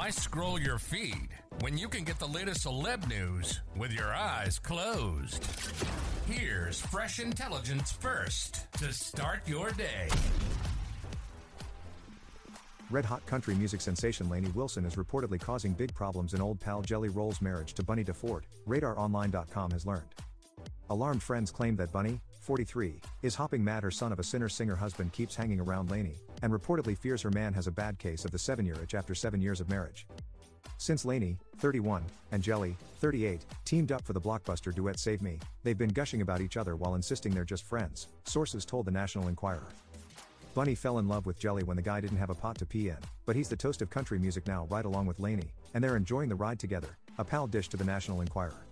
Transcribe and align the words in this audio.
Why 0.00 0.08
scroll 0.08 0.58
your 0.58 0.78
feed 0.78 1.28
when 1.60 1.76
you 1.76 1.86
can 1.86 2.04
get 2.04 2.18
the 2.18 2.26
latest 2.26 2.64
celeb 2.64 3.06
news 3.06 3.60
with 3.76 3.92
your 3.92 4.14
eyes 4.14 4.58
closed? 4.58 5.44
Here's 6.26 6.80
fresh 6.80 7.20
intelligence 7.20 7.92
first 7.92 8.72
to 8.78 8.94
start 8.94 9.46
your 9.46 9.72
day. 9.72 10.08
Red 12.88 13.04
hot 13.04 13.26
country 13.26 13.54
music 13.54 13.82
sensation 13.82 14.30
Lainey 14.30 14.48
Wilson 14.54 14.86
is 14.86 14.94
reportedly 14.94 15.38
causing 15.38 15.74
big 15.74 15.92
problems 15.92 16.32
in 16.32 16.40
old 16.40 16.58
pal 16.58 16.80
Jelly 16.80 17.10
Roll's 17.10 17.42
marriage 17.42 17.74
to 17.74 17.82
Bunnie 17.82 18.02
DeFord, 18.02 18.44
RadarOnline.com 18.66 19.70
has 19.72 19.84
learned. 19.84 20.08
Alarmed 20.88 21.22
friends 21.22 21.50
claim 21.50 21.76
that 21.76 21.92
Bunnie, 21.92 22.22
43, 22.50 23.00
is 23.22 23.36
hopping 23.36 23.62
mad 23.62 23.84
her 23.84 23.92
son 23.92 24.10
of 24.10 24.18
a 24.18 24.24
sinner 24.24 24.48
singer 24.48 24.74
husband 24.74 25.12
keeps 25.12 25.36
hanging 25.36 25.60
around 25.60 25.88
Lainey, 25.88 26.16
and 26.42 26.52
reportedly 26.52 26.98
fears 26.98 27.22
her 27.22 27.30
man 27.30 27.52
has 27.52 27.68
a 27.68 27.70
bad 27.70 27.96
case 27.96 28.24
of 28.24 28.32
the 28.32 28.38
seven 28.40 28.66
year 28.66 28.76
itch 28.82 28.96
after 28.96 29.14
seven 29.14 29.40
years 29.40 29.60
of 29.60 29.68
marriage. 29.68 30.08
Since 30.76 31.04
Lainey, 31.04 31.38
31, 31.58 32.02
and 32.32 32.42
Jelly, 32.42 32.76
38, 32.98 33.44
teamed 33.64 33.92
up 33.92 34.02
for 34.02 34.14
the 34.14 34.20
blockbuster 34.20 34.74
duet 34.74 34.98
Save 34.98 35.22
Me, 35.22 35.38
they've 35.62 35.78
been 35.78 35.90
gushing 35.90 36.22
about 36.22 36.40
each 36.40 36.56
other 36.56 36.74
while 36.74 36.96
insisting 36.96 37.32
they're 37.32 37.44
just 37.44 37.62
friends, 37.62 38.08
sources 38.24 38.64
told 38.64 38.84
the 38.84 38.90
National 38.90 39.28
Enquirer. 39.28 39.68
Bunnie 40.52 40.74
fell 40.74 40.98
in 40.98 41.06
love 41.06 41.26
with 41.26 41.38
Jelly 41.38 41.62
when 41.62 41.76
the 41.76 41.82
guy 41.82 42.00
didn't 42.00 42.18
have 42.18 42.30
a 42.30 42.34
pot 42.34 42.58
to 42.58 42.66
pee 42.66 42.88
in, 42.88 42.98
but 43.26 43.36
he's 43.36 43.48
the 43.48 43.54
toast 43.54 43.80
of 43.80 43.90
country 43.90 44.18
music 44.18 44.48
now 44.48 44.66
right 44.70 44.86
along 44.86 45.06
with 45.06 45.20
Lainey, 45.20 45.52
and 45.74 45.84
they're 45.84 45.96
enjoying 45.96 46.28
the 46.28 46.34
ride 46.34 46.58
together, 46.58 46.98
a 47.18 47.24
pal 47.24 47.46
dish 47.46 47.68
to 47.68 47.76
the 47.76 47.84
National 47.84 48.22
Enquirer. 48.22 48.66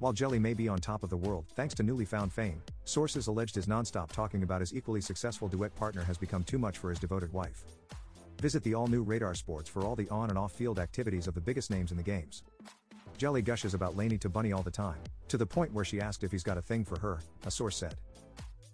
While 0.00 0.14
Jelly 0.14 0.38
may 0.38 0.54
be 0.54 0.66
on 0.66 0.78
top 0.78 1.02
of 1.02 1.10
the 1.10 1.16
world 1.18 1.44
thanks 1.54 1.74
to 1.74 1.82
newly 1.82 2.06
found 2.06 2.32
fame, 2.32 2.62
sources 2.84 3.26
alleged 3.26 3.54
his 3.54 3.66
nonstop 3.66 4.10
talking 4.10 4.42
about 4.42 4.62
his 4.62 4.74
equally 4.74 5.02
successful 5.02 5.46
duet 5.46 5.76
partner 5.76 6.02
has 6.02 6.16
become 6.16 6.42
too 6.42 6.58
much 6.58 6.78
for 6.78 6.88
his 6.88 6.98
devoted 6.98 7.30
wife. 7.34 7.64
Visit 8.40 8.62
the 8.62 8.72
all 8.72 8.86
new 8.86 9.02
Radar 9.02 9.34
Sports 9.34 9.68
for 9.68 9.84
all 9.84 9.94
the 9.94 10.08
on 10.08 10.30
and 10.30 10.38
off 10.38 10.52
field 10.52 10.78
activities 10.78 11.26
of 11.26 11.34
the 11.34 11.40
biggest 11.40 11.70
names 11.70 11.90
in 11.90 11.98
the 11.98 12.02
games. 12.02 12.44
Jelly 13.18 13.42
gushes 13.42 13.74
about 13.74 13.94
Lainey 13.94 14.16
to 14.16 14.30
Bunnie 14.30 14.52
all 14.52 14.62
the 14.62 14.70
time, 14.70 14.96
to 15.28 15.36
the 15.36 15.44
point 15.44 15.74
where 15.74 15.84
she 15.84 16.00
asked 16.00 16.24
if 16.24 16.32
he's 16.32 16.42
got 16.42 16.56
a 16.56 16.62
thing 16.62 16.82
for 16.82 16.98
her, 16.98 17.18
a 17.44 17.50
source 17.50 17.76
said. 17.76 17.96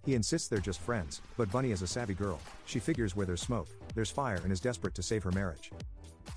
He 0.04 0.14
insists 0.14 0.46
they're 0.46 0.60
just 0.60 0.80
friends, 0.80 1.22
but 1.36 1.50
Bunnie 1.50 1.72
is 1.72 1.82
a 1.82 1.88
savvy 1.88 2.14
girl, 2.14 2.38
she 2.66 2.78
figures 2.78 3.16
where 3.16 3.26
there's 3.26 3.42
smoke, 3.42 3.66
there's 3.96 4.10
fire 4.10 4.38
and 4.44 4.52
is 4.52 4.60
desperate 4.60 4.94
to 4.94 5.02
save 5.02 5.24
her 5.24 5.32
marriage. 5.32 5.72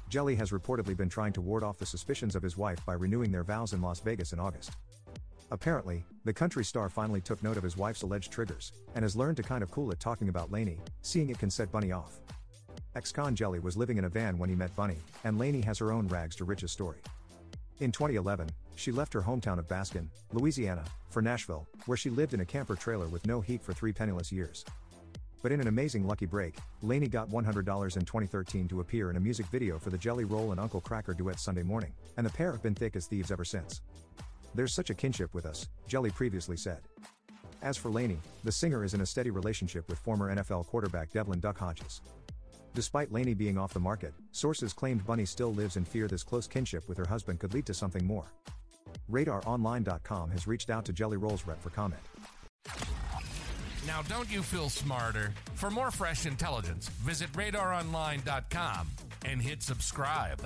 Jelly 0.10 0.36
has 0.36 0.50
reportedly 0.50 0.98
been 0.98 1.08
trying 1.08 1.34
to 1.34 1.42
ward 1.42 1.64
off 1.64 1.78
the 1.78 1.86
suspicions 1.86 2.36
of 2.36 2.42
his 2.42 2.58
wife 2.58 2.84
by 2.84 2.94
renewing 2.94 3.32
their 3.32 3.44
vows 3.44 3.74
in 3.74 3.82
Las 3.82 4.00
Vegas 4.00 4.34
in 4.34 4.40
August. 4.40 4.72
Apparently, 5.52 6.04
the 6.26 6.34
country 6.34 6.66
star 6.66 6.90
finally 6.90 7.22
took 7.22 7.44
note 7.44 7.58
of 7.58 7.64
his 7.64 7.78
wife's 7.78 8.02
alleged 8.02 8.32
triggers, 8.32 8.72
and 8.96 9.04
has 9.04 9.16
learned 9.16 9.38
to 9.38 9.44
kind 9.44 9.62
of 9.62 9.70
cool 9.70 9.92
it 9.92 10.00
talking 10.00 10.30
about 10.30 10.52
Lainey, 10.52 10.78
seeing 11.04 11.30
it 11.30 11.38
can 11.38 11.52
set 11.52 11.72
Bunnie 11.72 11.92
off. 11.92 12.20
Ex-con 12.96 13.36
Jelly 13.36 13.60
was 13.60 13.78
living 13.78 13.98
in 13.98 14.06
a 14.06 14.10
van 14.10 14.40
when 14.40 14.50
he 14.50 14.56
met 14.56 14.76
Bunnie, 14.76 14.98
and 15.24 15.38
Lainey 15.38 15.62
has 15.62 15.78
her 15.78 15.92
own 15.92 16.08
rags 16.08 16.36
to 16.38 16.44
riches 16.44 16.72
story. 16.72 16.98
In 17.80 17.92
2011, 17.92 18.50
she 18.75 18.92
left 18.92 19.14
her 19.14 19.22
hometown 19.22 19.59
of 19.59 19.68
Baskin, 19.68 20.08
Louisiana, 20.34 20.86
for 21.12 21.22
Nashville, 21.22 21.68
where 21.86 21.98
she 21.98 22.09
lived 22.09 22.34
in 22.34 22.42
a 22.42 22.46
camper 22.46 22.75
trailer 22.75 23.08
with 23.08 23.28
no 23.28 23.42
heat 23.42 23.62
for 23.62 23.74
three 23.74 23.94
penniless 23.94 24.31
years. 24.31 24.66
But 25.41 25.51
in 25.51 25.61
an 25.61 25.67
amazing 25.67 26.05
lucky 26.05 26.25
break, 26.25 26.57
Lainey 26.81 27.07
got 27.07 27.29
$100 27.29 27.47
in 27.97 28.05
2013 28.05 28.67
to 28.67 28.81
appear 28.81 29.09
in 29.09 29.16
a 29.16 29.19
music 29.19 29.45
video 29.47 29.79
for 29.79 29.89
the 29.89 29.97
Jelly 29.97 30.25
Roll 30.25 30.51
and 30.51 30.59
Uncle 30.59 30.81
Kracker 30.81 31.16
duet 31.16 31.39
Sunday 31.39 31.63
morning, 31.63 31.94
and 32.17 32.25
the 32.25 32.31
pair 32.31 32.51
have 32.51 32.61
been 32.61 32.75
thick 32.75 32.95
as 32.95 33.07
thieves 33.07 33.31
ever 33.31 33.45
since. 33.45 33.81
There's 34.53 34.73
such 34.73 34.89
a 34.89 34.95
kinship 34.95 35.33
with 35.33 35.45
us, 35.45 35.69
Jelly 35.88 36.09
previously 36.09 36.57
said. 36.57 36.79
As 37.61 37.77
for 37.77 37.89
Lainey, 37.89 38.19
the 38.44 38.51
singer 38.51 38.83
is 38.83 38.94
in 38.94 39.01
a 39.01 39.05
steady 39.05 39.31
relationship 39.31 39.88
with 39.89 40.00
former 40.00 40.33
NFL 40.33 40.67
quarterback 40.67 41.11
Devlin 41.11 41.39
Duck 41.39 41.57
Hodges. 41.57 42.01
Despite 42.73 43.11
Lainey 43.11 43.33
being 43.33 43.57
off 43.57 43.73
the 43.73 43.79
market, 43.79 44.13
sources 44.31 44.73
claimed 44.73 45.06
Bunnie 45.06 45.25
still 45.25 45.53
lives 45.53 45.75
in 45.75 45.85
fear 45.85 46.07
this 46.07 46.23
close 46.23 46.47
kinship 46.47 46.88
with 46.88 46.97
her 46.97 47.07
husband 47.07 47.39
could 47.39 47.53
lead 47.53 47.66
to 47.66 47.73
something 47.73 48.06
more. 48.06 48.25
RadarOnline.com 49.11 50.31
has 50.31 50.47
reached 50.47 50.69
out 50.69 50.85
to 50.85 50.94
Jelly 50.94 51.17
Roll's 51.17 51.45
rep 51.45 51.61
for 51.61 51.69
comment. 51.69 52.01
Now, 53.89 54.03
don't 54.03 54.31
you 54.31 54.44
feel 54.44 54.69
smarter? 54.69 55.33
For 55.55 55.72
more 55.72 55.89
fresh 55.89 56.27
intelligence, 56.27 56.89
visit 57.01 57.33
radaronline.com 57.33 58.88
and 59.25 59.41
hit 59.41 59.63
subscribe. 59.63 60.39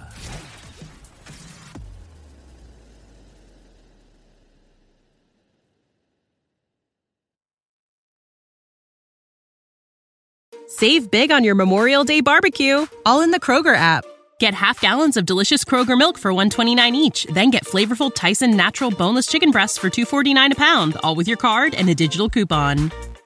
Save 10.68 11.12
big 11.12 11.30
on 11.30 11.44
your 11.44 11.56
Memorial 11.56 12.06
Day 12.06 12.22
barbecue, 12.22 12.88
all 13.06 13.20
in 13.20 13.32
the 13.32 13.42
Kroger 13.42 13.76
app. 13.76 14.06
Get 14.40 14.54
half 14.54 14.80
gallons 14.80 15.18
of 15.18 15.26
delicious 15.26 15.66
Kroger 15.66 15.98
milk 15.98 16.18
for 16.18 16.32
129 16.32 16.96
each, 16.96 17.26
then 17.26 17.52
get 17.52 17.66
flavorful 17.66 18.14
Tyson 18.16 18.56
natural 18.56 18.90
boneless 18.90 19.28
chicken 19.28 19.52
breasts 19.52 19.78
for 19.78 19.90
249 19.90 20.54
a 20.54 20.56
pound, 20.56 20.96
all 21.04 21.16
with 21.16 21.28
your 21.28 21.38
card 21.38 21.76
and 21.76 21.90
a 21.90 21.96
digital 21.96 22.30
coupon. 22.30 22.90